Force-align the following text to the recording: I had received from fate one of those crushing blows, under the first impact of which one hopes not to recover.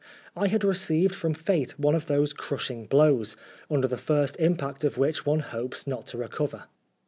I 0.35 0.47
had 0.47 0.63
received 0.63 1.13
from 1.13 1.35
fate 1.35 1.77
one 1.79 1.93
of 1.93 2.07
those 2.07 2.33
crushing 2.33 2.85
blows, 2.87 3.37
under 3.69 3.87
the 3.87 3.99
first 3.99 4.35
impact 4.37 4.83
of 4.83 4.97
which 4.97 5.27
one 5.27 5.41
hopes 5.41 5.85
not 5.85 6.07
to 6.07 6.17
recover. 6.17 6.63